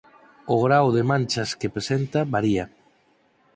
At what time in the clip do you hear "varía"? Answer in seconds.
2.33-2.65